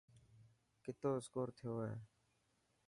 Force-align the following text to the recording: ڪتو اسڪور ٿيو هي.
ڪتو 0.83 1.09
اسڪور 1.19 1.47
ٿيو 1.57 1.73
هي. 1.85 1.93